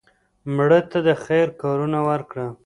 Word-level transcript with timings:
مړه 0.55 0.79
ته 0.91 0.99
د 1.07 1.09
خیر 1.23 1.47
کارونه 1.61 1.99
وکړه 2.07 2.47